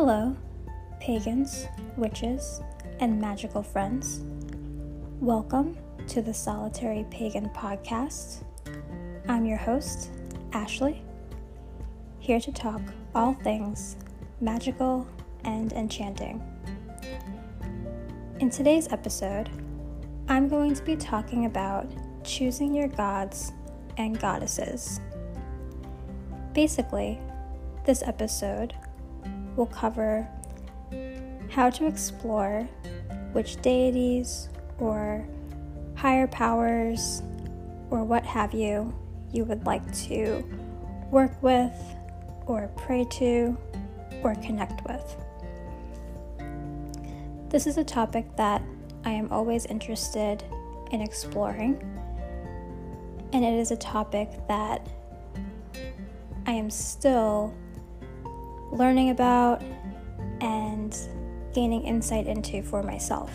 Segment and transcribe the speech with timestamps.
[0.00, 0.36] Hello,
[1.00, 1.66] pagans,
[1.96, 2.60] witches,
[3.00, 4.20] and magical friends.
[5.18, 8.44] Welcome to the Solitary Pagan Podcast.
[9.26, 10.12] I'm your host,
[10.52, 11.02] Ashley,
[12.20, 12.80] here to talk
[13.16, 13.96] all things
[14.40, 15.04] magical
[15.42, 16.40] and enchanting.
[18.38, 19.50] In today's episode,
[20.28, 21.90] I'm going to be talking about
[22.22, 23.50] choosing your gods
[23.96, 25.00] and goddesses.
[26.54, 27.18] Basically,
[27.84, 28.74] this episode
[29.58, 30.26] will cover
[31.50, 32.62] how to explore
[33.32, 34.48] which deities
[34.78, 35.26] or
[35.96, 37.22] higher powers
[37.90, 38.94] or what have you
[39.32, 40.44] you would like to
[41.10, 41.74] work with
[42.46, 43.56] or pray to
[44.22, 45.16] or connect with.
[47.50, 48.62] This is a topic that
[49.04, 50.44] I am always interested
[50.92, 51.82] in exploring,
[53.32, 54.86] and it is a topic that
[56.46, 57.54] I am still
[58.70, 59.62] learning about
[60.40, 60.96] and
[61.52, 63.30] gaining insight into for myself.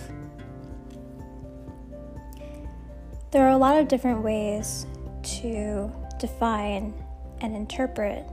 [3.32, 4.86] There are a lot of different ways
[5.24, 6.94] to define
[7.42, 8.26] and interpret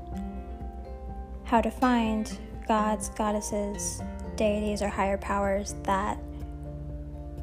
[1.45, 4.03] how to find gods, goddesses,
[4.37, 6.19] deities, or higher powers that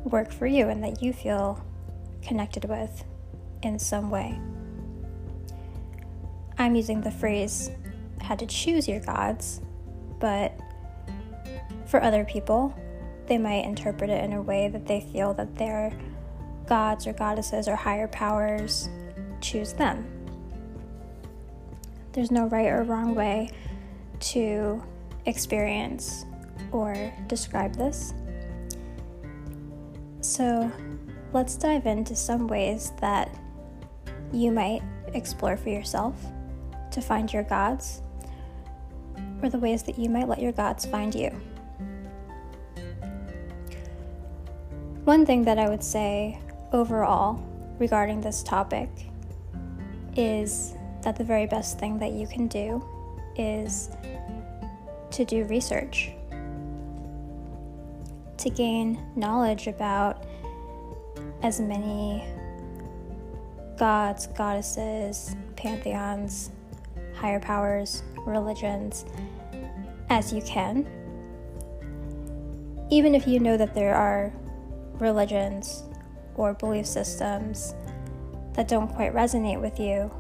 [0.06, 1.62] work for you and that you feel
[2.22, 3.04] connected with
[3.64, 4.40] in some way.
[6.58, 7.72] I'm using the phrase
[8.22, 9.62] how to choose your gods,
[10.20, 10.60] but
[11.86, 12.76] for other people,
[13.28, 15.92] they might interpret it in a way that they feel that their
[16.66, 18.90] gods or goddesses or higher powers
[19.42, 20.06] choose them.
[22.14, 23.52] There's no right or wrong way
[24.20, 24.82] to
[25.26, 26.26] experience
[26.72, 28.14] or describe this.
[30.22, 30.72] So,
[31.32, 33.38] let's dive into some ways that
[34.34, 34.82] you might
[35.14, 36.16] explore for yourself
[36.92, 38.02] to find your gods
[39.42, 41.30] or the ways that you might let your gods find you.
[45.04, 46.40] One thing that I would say
[46.74, 47.42] overall
[47.80, 48.90] regarding this topic
[50.16, 52.84] is that the very best thing that you can do
[53.38, 53.90] is
[55.12, 56.12] to do research,
[58.38, 60.26] to gain knowledge about
[61.44, 62.24] as many
[63.78, 66.52] gods, goddesses, pantheons,
[67.16, 69.06] higher powers, religions
[70.10, 70.86] as you can.
[72.90, 74.32] Even if you know that there are
[75.00, 75.84] religions
[76.36, 77.74] or belief systems
[78.54, 80.12] that don't quite resonate with you,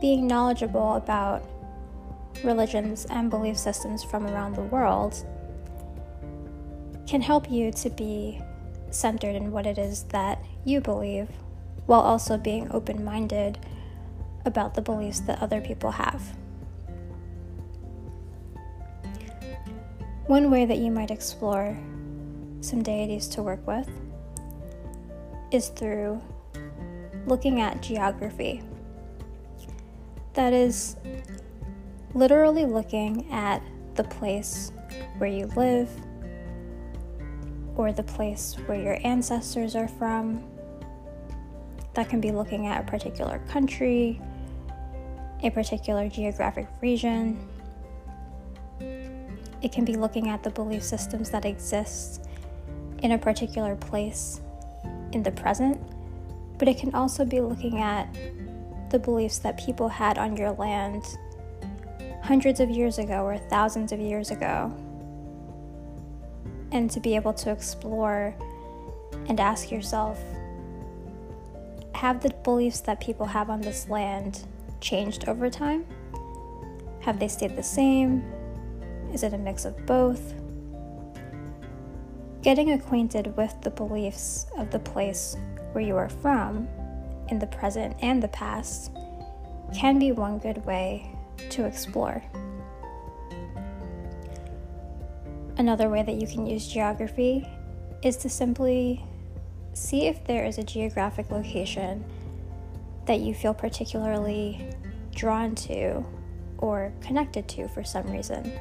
[0.00, 1.46] being knowledgeable about
[2.44, 5.26] religions and belief systems from around the world
[7.06, 8.40] can help you to be
[8.90, 11.28] centered in what it is that you believe
[11.86, 13.58] while also being open minded
[14.44, 16.22] about the beliefs that other people have.
[20.30, 21.76] One way that you might explore
[22.60, 23.90] some deities to work with
[25.50, 26.22] is through
[27.26, 28.62] looking at geography.
[30.34, 30.94] That is
[32.14, 33.60] literally looking at
[33.96, 34.70] the place
[35.18, 35.90] where you live
[37.74, 40.44] or the place where your ancestors are from.
[41.94, 44.20] That can be looking at a particular country,
[45.42, 47.49] a particular geographic region.
[49.62, 52.26] It can be looking at the belief systems that exist
[53.02, 54.40] in a particular place
[55.12, 55.80] in the present,
[56.58, 58.08] but it can also be looking at
[58.90, 61.04] the beliefs that people had on your land
[62.22, 64.72] hundreds of years ago or thousands of years ago.
[66.72, 68.34] And to be able to explore
[69.28, 70.18] and ask yourself
[72.00, 74.46] have the beliefs that people have on this land
[74.80, 75.84] changed over time?
[77.00, 78.24] Have they stayed the same?
[79.12, 80.34] Is it a mix of both?
[82.42, 85.36] Getting acquainted with the beliefs of the place
[85.72, 86.68] where you are from,
[87.28, 88.92] in the present and the past,
[89.74, 91.14] can be one good way
[91.50, 92.22] to explore.
[95.58, 97.46] Another way that you can use geography
[98.02, 99.04] is to simply
[99.74, 102.04] see if there is a geographic location
[103.06, 104.66] that you feel particularly
[105.14, 106.04] drawn to
[106.58, 108.52] or connected to for some reason.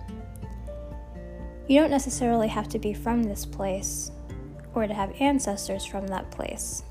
[1.70, 4.10] You don't necessarily have to be from this place
[4.74, 6.82] or to have ancestors from that place.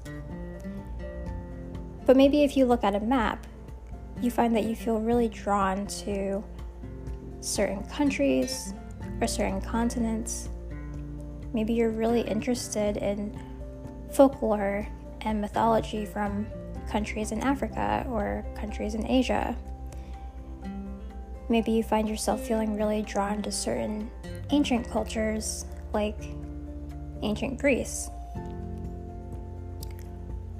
[2.06, 3.44] But maybe if you look at a map,
[4.22, 6.44] you find that you feel really drawn to
[7.40, 8.72] certain countries
[9.20, 10.48] or certain continents.
[11.52, 13.36] Maybe you're really interested in
[14.12, 14.86] folklore
[15.22, 16.46] and mythology from
[16.88, 19.56] countries in Africa or countries in Asia.
[21.48, 24.08] Maybe you find yourself feeling really drawn to certain
[24.50, 26.16] ancient cultures like
[27.22, 28.10] ancient Greece.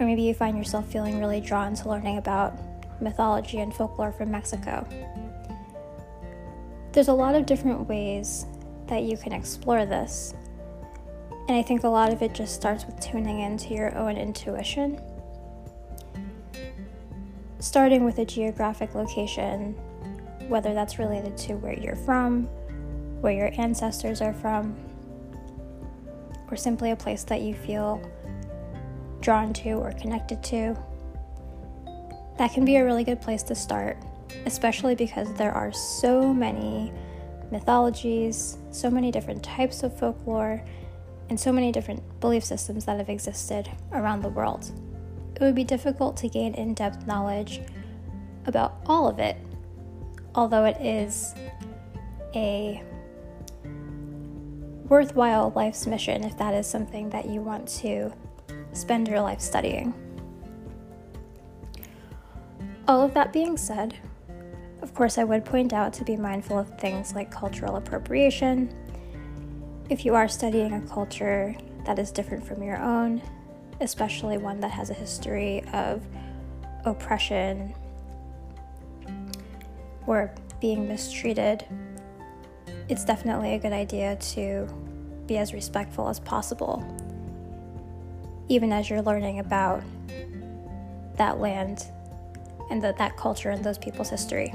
[0.01, 2.57] Or maybe you find yourself feeling really drawn to learning about
[3.01, 4.87] mythology and folklore from Mexico.
[6.93, 8.47] There's a lot of different ways
[8.87, 10.35] that you can explore this.
[11.49, 15.01] And I think a lot of it just starts with tuning into your own intuition.
[17.59, 19.73] Starting with a geographic location,
[20.49, 22.49] whether that's related to where you're from,
[23.21, 24.77] where your ancestors are from,
[26.51, 28.01] or simply a place that you feel
[29.21, 30.77] drawn to or connected to.
[32.39, 33.99] That can be a really good place to start,
[34.47, 36.93] especially because there are so many
[37.51, 40.63] mythologies, so many different types of folklore,
[41.31, 44.71] and so many different belief systems that have existed around the world.
[45.35, 47.61] It would be difficult to gain in depth knowledge
[48.47, 49.37] about all of it,
[50.35, 51.35] although it is
[52.35, 52.83] a
[54.89, 58.13] worthwhile life's mission if that is something that you want to
[58.73, 59.95] spend your life studying.
[62.87, 63.99] All of that being said,
[64.81, 68.75] of course, I would point out to be mindful of things like cultural appropriation.
[69.91, 73.21] If you are studying a culture that is different from your own,
[73.81, 76.03] especially one that has a history of
[76.85, 77.75] oppression
[80.07, 81.65] or being mistreated,
[82.89, 84.67] it's definitely a good idea to
[85.27, 86.83] be as respectful as possible,
[88.49, 89.83] even as you're learning about
[91.17, 91.87] that land
[92.71, 94.55] and the, that culture and those people's history.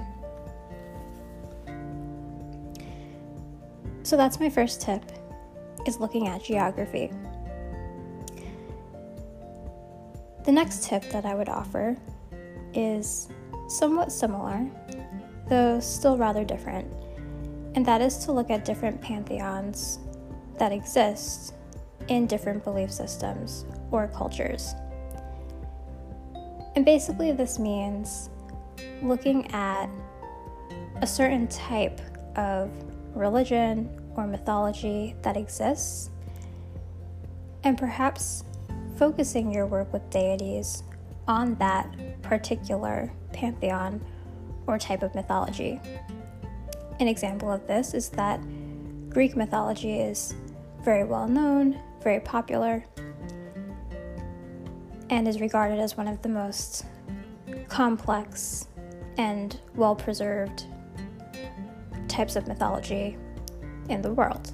[4.01, 5.03] So that's my first tip
[5.86, 7.12] is looking at geography.
[10.45, 11.95] The next tip that I would offer
[12.74, 13.29] is
[13.68, 14.65] somewhat similar,
[15.47, 16.91] though still rather different
[17.75, 19.99] and that is to look at different pantheons
[20.59, 21.53] that exist
[22.07, 24.75] in different belief systems or cultures.
[26.75, 28.29] And basically, this means
[29.01, 29.89] looking at
[31.01, 32.01] a certain type
[32.35, 32.71] of
[33.13, 36.09] religion or mythology that exists,
[37.63, 38.43] and perhaps
[38.97, 40.83] focusing your work with deities
[41.27, 41.87] on that
[42.21, 44.01] particular pantheon
[44.67, 45.79] or type of mythology.
[46.99, 48.39] An example of this is that
[49.09, 50.35] Greek mythology is
[50.81, 52.83] very well known, very popular,
[55.09, 56.85] and is regarded as one of the most
[57.67, 58.67] complex
[59.17, 60.65] and well preserved
[62.07, 63.17] types of mythology
[63.89, 64.51] in the world.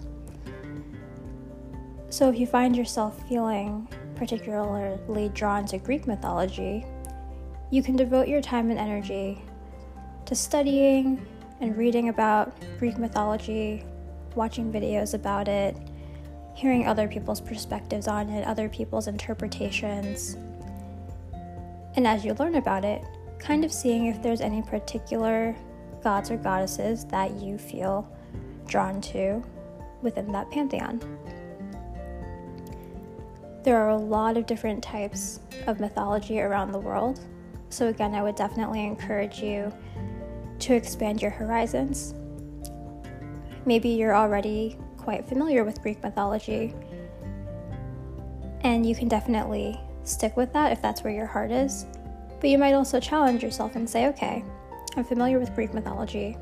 [2.09, 6.85] So, if you find yourself feeling particularly drawn to Greek mythology,
[7.71, 9.41] you can devote your time and energy
[10.25, 11.25] to studying
[11.61, 13.83] and reading about Greek mythology,
[14.35, 15.75] watching videos about it,
[16.55, 20.37] hearing other people's perspectives on it, other people's interpretations.
[21.95, 23.03] And as you learn about it,
[23.39, 25.55] kind of seeing if there's any particular
[26.03, 28.09] gods or goddesses that you feel
[28.67, 29.43] drawn to
[30.01, 31.01] within that pantheon.
[33.63, 37.19] There are a lot of different types of mythology around the world,
[37.69, 39.71] so again, I would definitely encourage you
[40.59, 42.13] to expand your horizons.
[43.65, 46.73] Maybe you're already quite familiar with Greek mythology,
[48.61, 51.85] and you can definitely stick with that if that's where your heart is.
[52.39, 54.43] But you might also challenge yourself and say, okay,
[54.95, 56.37] I'm familiar with Greek mythology.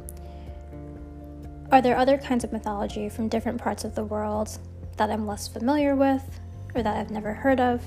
[1.71, 4.57] Are there other kinds of mythology from different parts of the world
[4.95, 6.39] that I'm less familiar with
[6.73, 7.83] or that I've never heard of?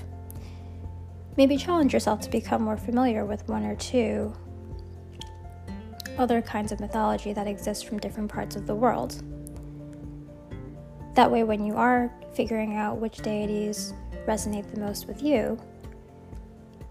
[1.37, 4.33] Maybe challenge yourself to become more familiar with one or two
[6.17, 9.21] other kinds of mythology that exist from different parts of the world.
[11.15, 13.93] That way, when you are figuring out which deities
[14.25, 15.59] resonate the most with you,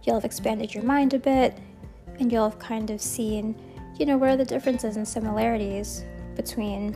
[0.03, 1.57] you'll have expanded your mind a bit
[2.19, 3.59] and you'll have kind of seen,
[3.99, 6.05] you know, where are the differences and similarities
[6.37, 6.93] between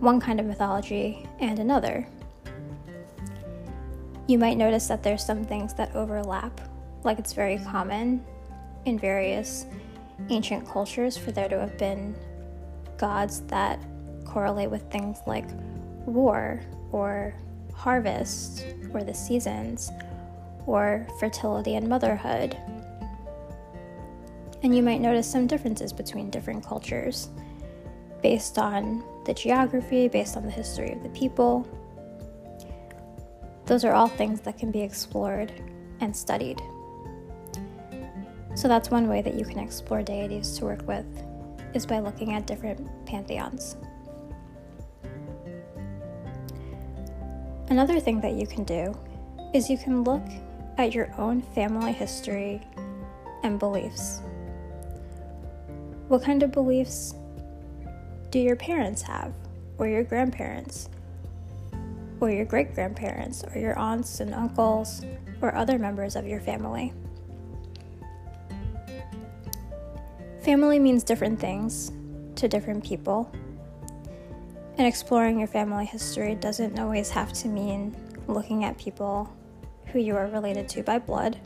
[0.00, 2.06] one kind of mythology and another.
[4.26, 6.60] You might notice that there's some things that overlap,
[7.04, 8.24] like it's very common
[8.84, 9.66] in various
[10.28, 12.14] ancient cultures for there to have been
[12.98, 13.80] gods that
[14.24, 15.46] correlate with things like
[16.06, 16.60] war
[16.92, 17.34] or
[17.74, 19.90] harvest or the seasons
[20.66, 22.56] or fertility and motherhood.
[24.62, 27.30] And you might notice some differences between different cultures
[28.22, 31.66] based on the geography, based on the history of the people.
[33.64, 35.52] Those are all things that can be explored
[36.00, 36.60] and studied.
[38.60, 41.06] So that's one way that you can explore deities to work with
[41.72, 43.78] is by looking at different pantheons.
[47.70, 48.94] Another thing that you can do
[49.54, 50.26] is you can look
[50.76, 52.60] at your own family history
[53.44, 54.20] and beliefs.
[56.08, 57.14] What kind of beliefs
[58.28, 59.32] do your parents have,
[59.78, 60.90] or your grandparents,
[62.20, 65.02] or your great grandparents, or your aunts and uncles,
[65.40, 66.92] or other members of your family?
[70.42, 71.92] Family means different things
[72.36, 73.30] to different people,
[74.78, 77.94] and exploring your family history doesn't always have to mean
[78.26, 79.30] looking at people
[79.86, 81.38] who you are related to by blood.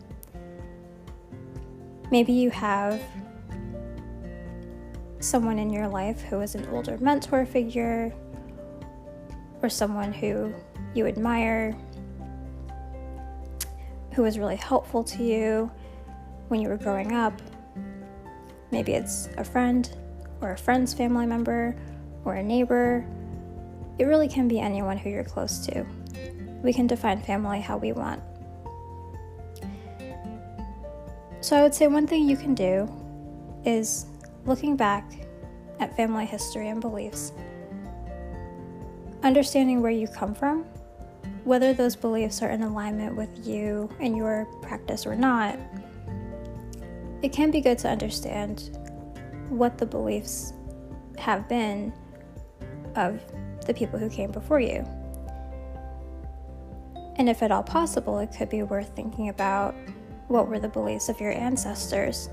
[2.12, 3.02] Maybe you have
[5.18, 8.14] someone in your life who is an older mentor figure
[9.60, 10.54] or someone who
[10.94, 11.76] you admire,
[14.12, 15.68] who was really helpful to you
[16.46, 17.32] when you were growing up.
[18.75, 19.88] Maybe it's a friend
[20.40, 21.76] or a friend's family member
[22.25, 23.07] or a neighbor.
[24.00, 25.87] It really can be anyone who you're close to.
[26.61, 28.21] We can define family how we want.
[31.40, 32.93] So, I would say one thing you can do
[33.64, 34.07] is
[34.45, 35.09] looking back
[35.78, 37.31] at family history and beliefs,
[39.23, 40.64] understanding where you come from,
[41.45, 45.61] whether those beliefs are in alignment with you and your practice or not,
[47.25, 48.76] it can be good to understand
[49.49, 50.52] what the beliefs
[51.16, 51.90] have been
[52.97, 53.19] of
[53.66, 54.87] the people who came before you.
[57.16, 59.75] And if at all possible, it could be worth thinking about
[60.28, 62.28] what were the beliefs of your ancestors,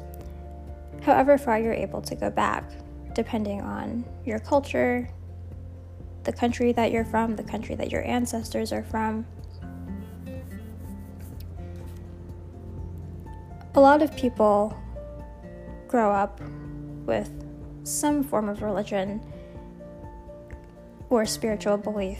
[1.02, 2.70] however far you're able to go back,
[3.14, 5.08] depending on your culture,
[6.24, 9.26] the country that you're from, the country that your ancestors are from.
[13.74, 14.78] A lot of people
[15.88, 16.42] grow up
[17.06, 17.30] with
[17.84, 19.22] some form of religion
[21.10, 22.20] or spiritual belief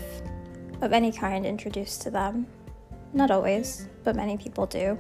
[0.80, 2.48] of any kind introduced to them.
[3.12, 4.98] Not always, but many people do.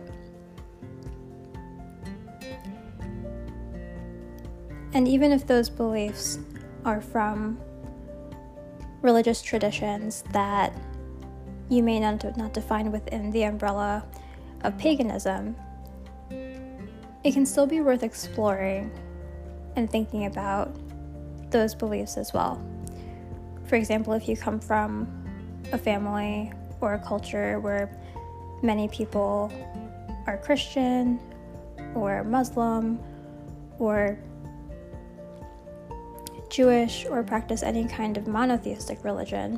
[4.93, 6.37] And even if those beliefs
[6.83, 7.57] are from
[9.01, 10.73] religious traditions that
[11.69, 14.05] you may not, not define within the umbrella
[14.65, 15.55] of paganism,
[17.23, 18.91] it can still be worth exploring
[19.75, 20.75] and thinking about
[21.51, 22.61] those beliefs as well.
[23.65, 25.07] For example, if you come from
[25.71, 26.51] a family
[26.81, 27.95] or a culture where
[28.63, 29.51] many people
[30.27, 31.19] are Christian
[31.95, 32.99] or Muslim
[33.79, 34.17] or
[36.49, 39.57] Jewish, or practice any kind of monotheistic religion,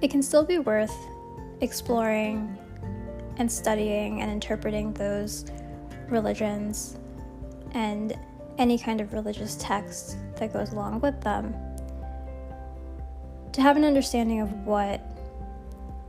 [0.00, 0.96] it can still be worth
[1.60, 2.56] exploring
[3.38, 5.46] and studying and interpreting those
[6.08, 6.96] religions
[7.72, 8.16] and
[8.58, 11.54] any kind of religious text that goes along with them
[13.52, 15.00] to have an understanding of what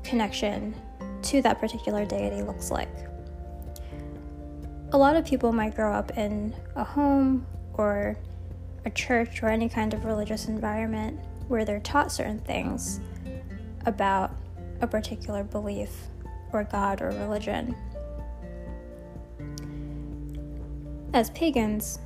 [0.04, 0.76] connection
[1.22, 2.90] to that particular deity looks like.
[4.92, 8.18] A lot of people might grow up in a home or
[8.86, 13.02] a church or any kind of religious environment where they're taught certain things
[13.86, 14.32] about
[14.82, 16.08] a particular belief
[16.54, 17.76] or God or religion.
[21.14, 22.00] As pagans,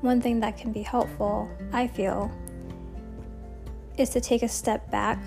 [0.00, 2.30] one thing that can be helpful, I feel,
[3.96, 5.18] is to take a step back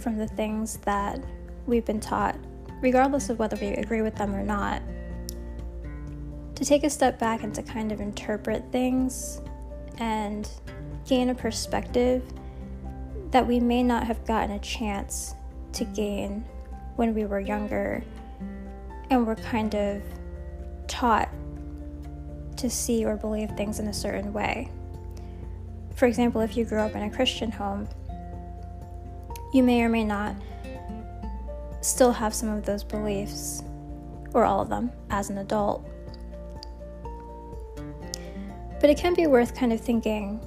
[0.00, 1.22] from the things that
[1.66, 2.36] we've been taught,
[2.80, 4.82] regardless of whether we agree with them or not
[6.62, 9.40] to take a step back and to kind of interpret things
[9.98, 10.48] and
[11.04, 12.22] gain a perspective
[13.32, 15.34] that we may not have gotten a chance
[15.72, 16.44] to gain
[16.96, 18.02] when we were younger
[19.10, 20.02] and were kind of
[20.88, 21.28] taught
[22.56, 24.70] to see or believe things in a certain way.
[25.94, 27.88] For example, if you grew up in a Christian home,
[29.52, 30.34] you may or may not
[31.80, 33.62] still have some of those beliefs,
[34.32, 35.84] or all of them, as an adult.
[38.80, 40.40] But it can be worth kind of thinking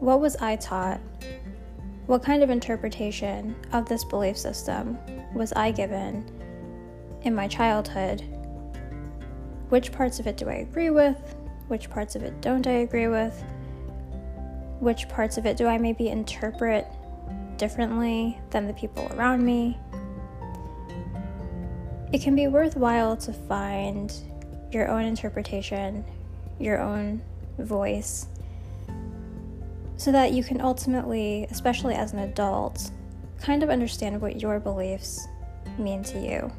[0.00, 1.00] what was I taught?
[2.06, 4.98] What kind of interpretation of this belief system
[5.36, 6.24] was I given
[7.22, 8.22] in my childhood?
[9.68, 11.36] Which parts of it do I agree with?
[11.68, 13.42] Which parts of it don't I agree with?
[14.80, 16.86] Which parts of it do I maybe interpret
[17.56, 19.78] differently than the people around me?
[22.12, 24.12] It can be worthwhile to find
[24.70, 26.04] your own interpretation,
[26.58, 27.22] your own
[27.58, 28.26] voice
[29.96, 32.90] so that you can ultimately, especially as an adult,
[33.40, 35.26] kind of understand what your beliefs
[35.78, 36.50] mean to you.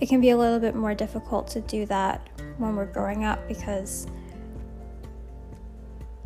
[0.00, 3.46] it can be a little bit more difficult to do that when we're growing up
[3.48, 4.06] because,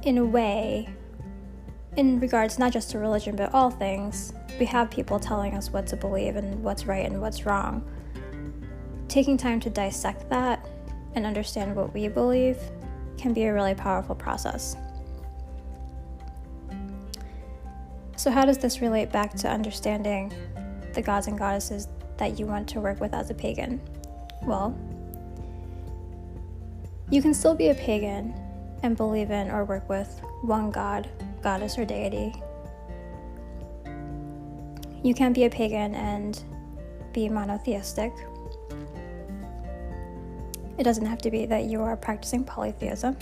[0.03, 0.89] in a way,
[1.97, 5.87] in regards not just to religion but all things, we have people telling us what
[5.87, 7.83] to believe and what's right and what's wrong.
[9.09, 10.67] Taking time to dissect that
[11.15, 12.59] and understand what we believe
[13.17, 14.77] can be a really powerful process.
[18.23, 20.33] So, how does this relate back to understanding
[20.95, 21.89] the gods and goddesses
[22.19, 23.81] that you want to work with as a pagan?
[24.43, 24.79] Well,
[27.11, 28.33] you can still be a pagan
[28.85, 31.09] and believe in or work with one god,
[31.43, 32.33] goddess, or deity.
[35.03, 36.41] You can be a pagan and
[37.13, 38.13] be monotheistic.
[40.79, 43.17] It doesn't have to be that you are practicing polytheism.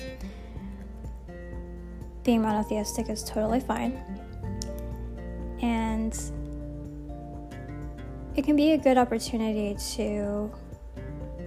[2.22, 3.98] Being monotheistic is totally fine.
[8.36, 10.50] It can be a good opportunity to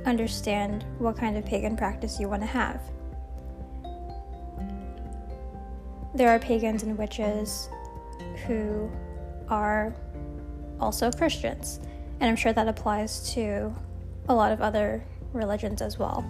[0.06, 2.82] understand what kind of pagan practice you want to have.
[6.14, 7.70] There are pagans and witches
[8.46, 8.92] who
[9.50, 9.96] are
[10.80, 11.80] also Christians,
[12.20, 13.74] and I'm sure that applies to
[14.30, 16.24] a lot of other religions as well.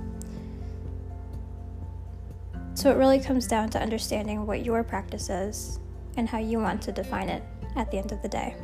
[2.76, 5.80] So it really comes down to understanding what your practice is
[6.18, 7.44] and how you want to define it
[7.76, 8.56] at the end of the day.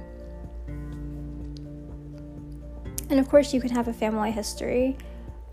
[3.09, 4.97] And of course, you can have a family history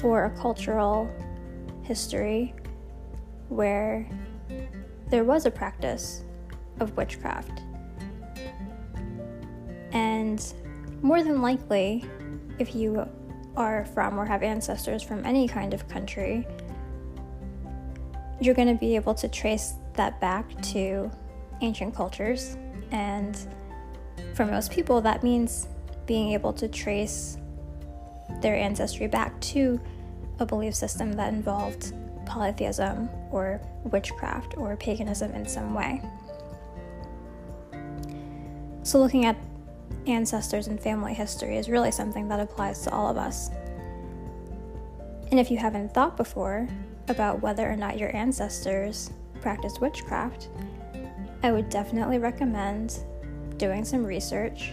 [0.03, 1.11] or a cultural
[1.83, 2.55] history
[3.49, 4.07] where
[5.09, 6.25] there was a practice
[6.81, 7.63] of witchcraft.
[9.93, 10.53] And
[11.01, 12.05] more than likely,
[12.59, 13.09] if you
[13.57, 16.47] are from or have ancestors from any kind of country,
[18.41, 21.11] you're going to be able to trace that back to
[21.63, 22.59] ancient cultures.
[22.91, 23.39] And
[24.35, 25.69] for most people, that means
[26.07, 27.39] being able to trace
[28.41, 29.81] their ancestry back to
[30.39, 31.93] a belief system that involved
[32.27, 36.03] polytheism or witchcraft or paganism in some way.
[38.83, 39.37] So, looking at
[40.07, 43.51] ancestors and family history is really something that applies to all of us.
[45.31, 46.69] And if you haven't thought before
[47.09, 50.49] about whether or not your ancestors practiced witchcraft,
[51.47, 52.99] I would definitely recommend
[53.57, 54.73] doing some research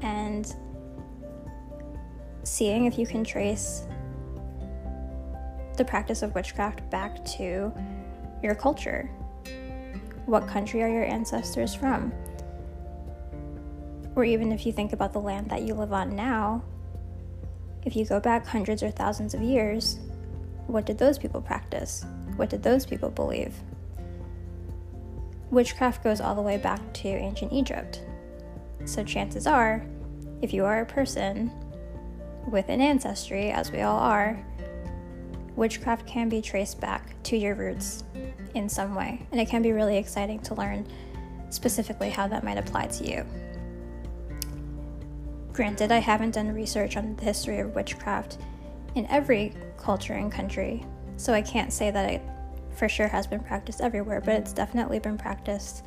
[0.00, 0.50] and
[2.44, 3.86] seeing if you can trace
[5.76, 7.70] the practice of witchcraft back to
[8.42, 9.10] your culture.
[10.24, 12.10] What country are your ancestors from?
[14.16, 16.62] Or even if you think about the land that you live on now,
[17.84, 19.98] if you go back hundreds or thousands of years,
[20.68, 22.06] what did those people practice?
[22.36, 23.52] What did those people believe?
[25.50, 28.02] Witchcraft goes all the way back to ancient Egypt.
[28.84, 29.84] So, chances are,
[30.42, 31.50] if you are a person
[32.50, 34.38] with an ancestry, as we all are,
[35.56, 38.04] witchcraft can be traced back to your roots
[38.54, 39.26] in some way.
[39.32, 40.86] And it can be really exciting to learn
[41.50, 43.24] specifically how that might apply to you.
[45.52, 48.38] Granted, I haven't done research on the history of witchcraft
[48.94, 50.84] in every culture and country,
[51.16, 52.22] so I can't say that it
[52.78, 55.84] for sure has been practiced everywhere, but it's definitely been practiced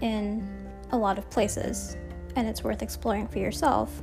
[0.00, 0.48] in
[0.90, 1.96] a lot of places,
[2.36, 4.00] and it's worth exploring for yourself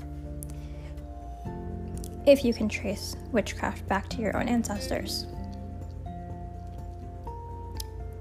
[2.25, 5.25] if you can trace witchcraft back to your own ancestors.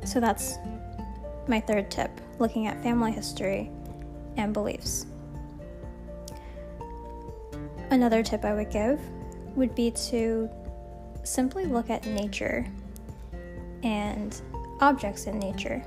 [0.04, 0.56] So that's
[1.46, 3.70] my third tip looking at family history
[4.38, 5.04] and beliefs.
[7.90, 9.00] Another tip I would give
[9.54, 10.48] would be to
[11.24, 12.66] simply look at nature
[13.82, 14.40] and
[14.80, 15.82] objects in nature.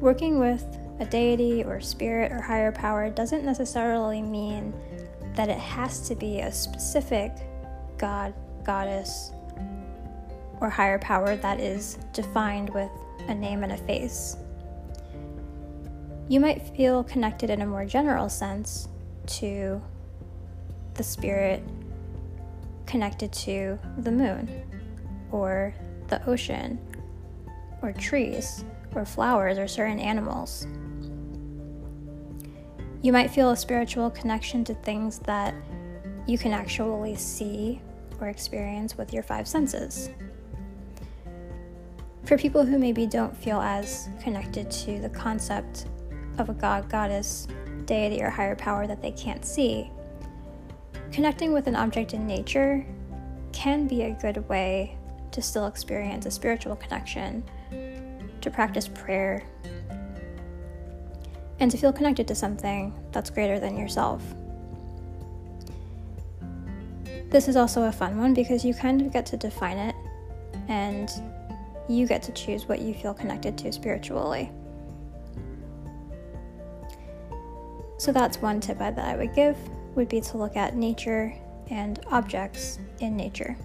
[0.00, 0.64] Working with
[1.00, 4.74] a deity or spirit or higher power doesn't necessarily mean
[5.34, 7.32] that it has to be a specific
[7.98, 8.34] god,
[8.64, 9.32] goddess,
[10.60, 12.90] or higher power that is defined with
[13.28, 14.36] a name and a face.
[16.28, 18.88] You might feel connected in a more general sense
[19.26, 19.80] to
[20.94, 21.62] the spirit
[22.86, 24.48] connected to the moon,
[25.30, 25.74] or
[26.08, 26.78] the ocean,
[27.82, 30.66] or trees, or flowers, or certain animals.
[33.02, 35.54] You might feel a spiritual connection to things that
[36.26, 37.80] you can actually see
[38.20, 40.10] or experience with your five senses.
[42.24, 45.86] For people who maybe don't feel as connected to the concept
[46.38, 47.46] of a god, goddess,
[47.84, 49.90] deity, or higher power that they can't see,
[51.12, 52.84] connecting with an object in nature
[53.52, 54.98] can be a good way
[55.36, 57.44] to still experience a spiritual connection,
[58.40, 59.44] to practice prayer,
[61.60, 64.22] and to feel connected to something that's greater than yourself.
[67.28, 69.94] this is also a fun one because you kind of get to define it
[70.68, 71.10] and
[71.86, 74.50] you get to choose what you feel connected to spiritually.
[77.98, 79.56] So that's one tip that I would give
[79.94, 81.34] would be to look at nature
[81.68, 83.56] and objects in nature.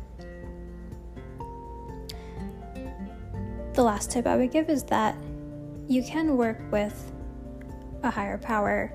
[3.82, 5.16] The last tip I would give is that
[5.88, 7.12] you can work with
[8.04, 8.94] a higher power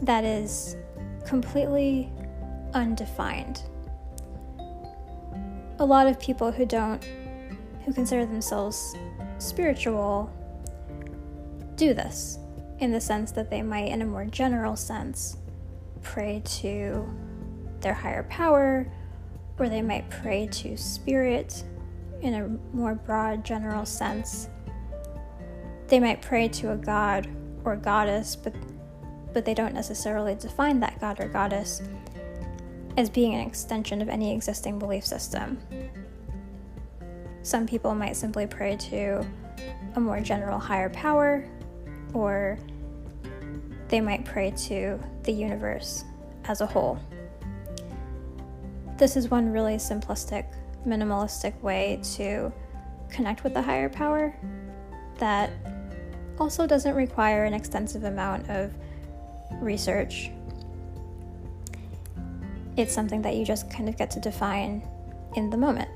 [0.00, 0.76] that is
[1.24, 2.10] completely
[2.74, 3.62] undefined.
[5.78, 7.00] A lot of people who don't,
[7.84, 8.96] who consider themselves
[9.38, 10.32] spiritual,
[11.76, 12.40] do this
[12.80, 15.36] in the sense that they might, in a more general sense,
[16.02, 17.08] pray to
[17.82, 18.90] their higher power,
[19.60, 21.62] or they might pray to spirit
[22.20, 24.48] in a more broad, general sense.
[25.86, 27.28] They might pray to a god
[27.64, 28.54] or goddess, but
[29.32, 31.82] but they don't necessarily define that god or goddess
[32.96, 35.58] as being an extension of any existing belief system.
[37.42, 39.24] Some people might simply pray to
[39.94, 41.48] a more general higher power,
[42.14, 42.58] or
[43.88, 46.04] they might pray to the universe
[46.44, 46.98] as a whole.
[48.96, 50.46] This is one really simplistic,
[50.88, 52.52] minimalistic way to
[53.10, 54.34] connect with the higher power
[55.18, 55.50] that
[56.38, 58.72] also doesn't require an extensive amount of
[59.60, 60.30] research.
[62.76, 64.82] It's something that you just kind of get to define
[65.34, 65.88] in the moment.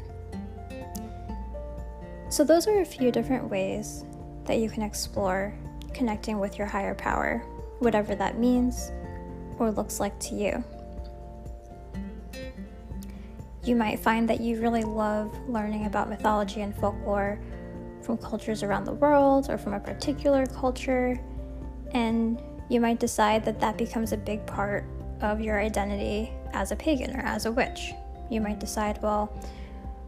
[2.29, 4.05] So, those are a few different ways
[4.47, 5.55] that you can explore
[5.93, 7.45] connecting with your higher power,
[7.79, 8.91] whatever that means
[9.59, 10.65] or looks like to you.
[13.65, 17.41] You might find that you really love learning about mythology and folklore
[18.03, 21.21] from cultures around the world or from a particular culture,
[21.93, 24.85] and you might decide that that becomes a big part
[25.21, 27.93] of your identity as a pagan or as a witch.
[28.31, 29.33] You might decide, well,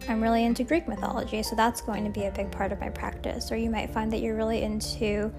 [0.09, 2.89] I'm really into Greek mythology, so that's going to be a big part of my
[2.89, 3.53] practice.
[3.53, 5.33] Or you might find that you're really into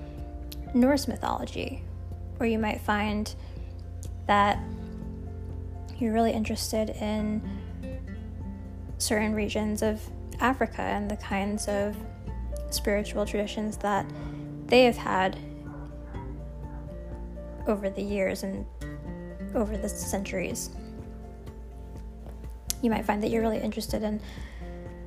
[0.73, 1.83] Norse mythology.
[2.39, 3.33] Or you might find
[4.27, 4.59] that
[5.97, 7.41] you're really interested in
[8.97, 10.01] certain regions of
[10.39, 11.95] Africa and the kinds of
[12.69, 14.05] spiritual traditions that
[14.67, 15.37] they have had
[17.67, 18.65] over the years and
[19.53, 20.69] over the centuries.
[22.81, 24.21] You might find that you're really interested in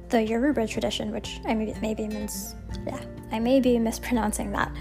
[0.09, 2.55] the Yoruba tradition, which I may, maybe mis-
[2.87, 4.73] yeah, I may be mispronouncing that.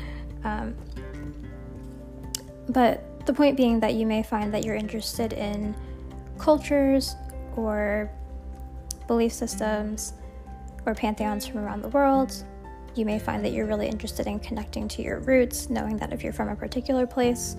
[0.43, 0.75] Um,
[2.69, 5.75] but the point being that you may find that you're interested in
[6.37, 7.15] cultures
[7.55, 8.09] or
[9.07, 10.13] belief systems
[10.85, 12.43] or pantheons from around the world
[12.97, 16.23] you may find that you're really interested in connecting to your roots, knowing that if
[16.23, 17.55] you're from a particular place,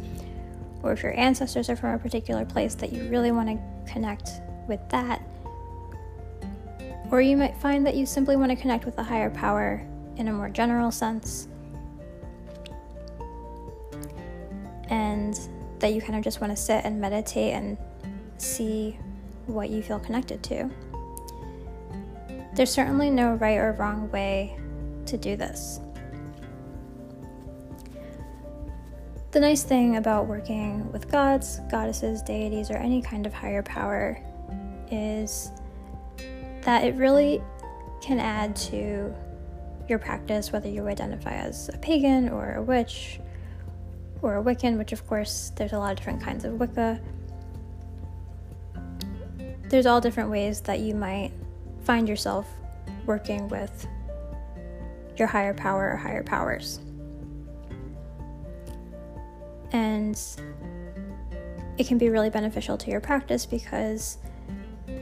[0.82, 4.30] or if your ancestors are from a particular place, that you really want to connect
[4.66, 5.22] with that.
[7.10, 10.28] Or you might find that you simply want to connect with a higher power in
[10.28, 11.48] a more general sense.
[14.90, 15.38] And
[15.78, 17.78] that you kind of just want to sit and meditate and
[18.38, 18.98] see
[19.46, 20.68] what you feel connected to.
[22.58, 24.58] There's certainly no right or wrong way
[25.06, 25.78] to do this.
[29.30, 34.20] The nice thing about working with gods, goddesses, deities, or any kind of higher power
[34.90, 35.52] is
[36.62, 37.40] that it really
[38.00, 39.14] can add to
[39.88, 43.20] your practice, whether you identify as a pagan or a witch
[44.20, 47.00] or a Wiccan, which of course there's a lot of different kinds of Wicca.
[49.68, 51.30] There's all different ways that you might
[51.88, 52.46] find yourself
[53.06, 53.88] working with
[55.16, 56.80] your higher power or higher powers.
[59.72, 60.20] And
[61.78, 64.18] it can be really beneficial to your practice because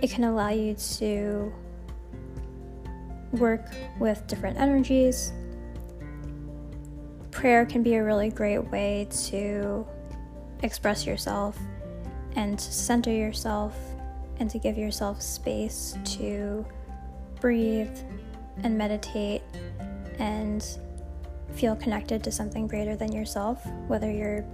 [0.00, 1.52] it can allow you to
[3.32, 3.66] work
[3.98, 5.32] with different energies.
[7.32, 9.84] Prayer can be a really great way to
[10.62, 11.58] express yourself
[12.36, 13.74] and to center yourself
[14.38, 16.64] and to give yourself space to
[17.40, 17.96] breathe
[18.62, 19.42] and meditate
[20.18, 20.78] and
[21.54, 24.44] feel connected to something greater than yourself, whether you're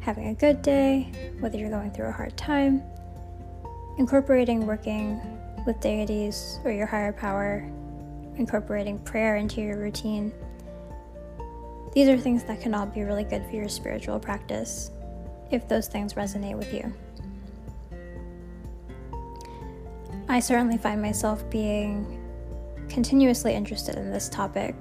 [0.00, 2.82] having a good day, whether you're going through a hard time.
[3.98, 5.20] Incorporating working
[5.66, 7.68] with deities or your higher power,
[8.36, 10.32] incorporating prayer into your routine.
[11.92, 14.90] These are things that can all be really good for your spiritual practice
[15.50, 16.92] if those things resonate with you.
[20.28, 22.20] I certainly find myself being
[22.88, 24.74] continuously interested in this topic.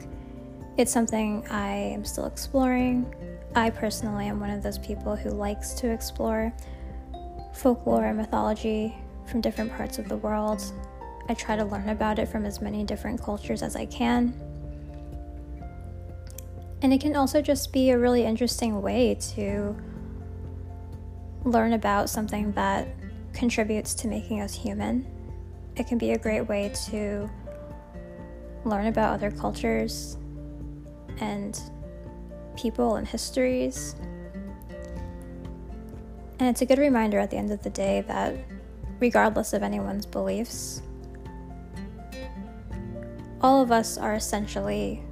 [0.77, 3.13] It's something I am still exploring.
[3.53, 6.53] I personally am one of those people who likes to explore
[7.53, 10.63] folklore and mythology from different parts of the world.
[11.29, 14.33] I try to learn about it from as many different cultures as I can.
[16.81, 19.75] And it can also just be a really interesting way to
[21.43, 22.87] learn about something that
[23.33, 25.05] contributes to making us human.
[25.75, 27.29] It can be a great way to
[28.63, 30.17] learn about other cultures
[31.19, 31.59] and
[32.55, 33.95] people and histories.
[36.39, 38.35] And it's a good reminder at the end of the day that,
[38.99, 40.81] regardless of anyone's beliefs,
[43.41, 45.03] all of us are essentially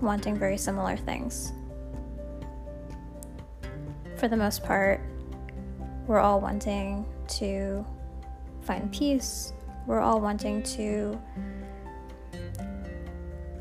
[0.00, 1.52] wanting very similar things.
[4.16, 5.00] For the most part,
[6.06, 7.84] we're all wanting to
[8.62, 9.52] find peace,
[9.86, 11.20] we're all wanting to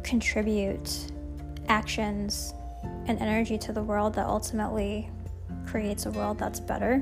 [0.04, 1.12] contribute
[1.68, 2.54] actions
[3.08, 5.10] and energy to the world that ultimately
[5.66, 7.00] creates a world that's better.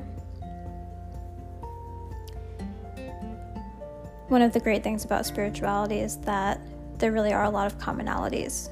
[4.28, 6.62] One of the great things about spirituality is that
[7.00, 8.70] there really are a lot of commonalities,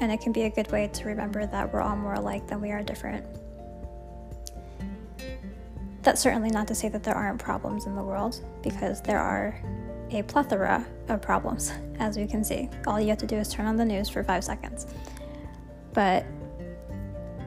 [0.00, 2.60] and it can be a good way to remember that we're all more alike than
[2.60, 3.26] we are different.
[6.02, 9.60] That's certainly not to say that there aren't problems in the world, because there are
[10.10, 12.70] a plethora of problems, as we can see.
[12.86, 14.86] All you have to do is turn on the news for five seconds.
[15.92, 16.24] But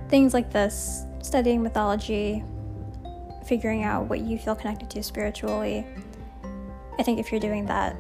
[0.10, 2.44] things like this, studying mythology,
[3.46, 5.86] figuring out what you feel connected to spiritually,
[7.00, 7.96] I think if you're doing that,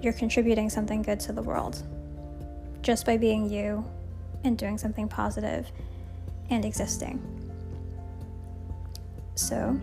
[0.00, 1.82] you're contributing something good to the world
[2.82, 3.84] just by being you
[4.44, 5.70] and doing something positive
[6.50, 7.37] and existing.
[9.38, 9.80] So,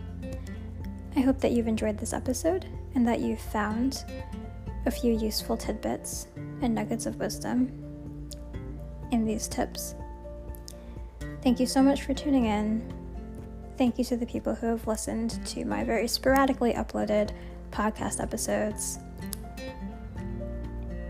[1.16, 4.04] I hope that you've enjoyed this episode and that you've found
[4.86, 6.28] a few useful tidbits
[6.62, 7.72] and nuggets of wisdom
[9.12, 9.96] in these tips.
[11.42, 12.84] Thank you so much for tuning in.
[13.78, 17.32] Thank you to the people who have listened to my very sporadically uploaded
[17.72, 19.00] podcast episodes.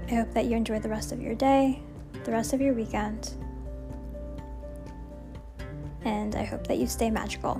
[0.07, 1.81] I hope that you enjoy the rest of your day,
[2.25, 3.33] the rest of your weekend,
[6.03, 7.59] and I hope that you stay magical.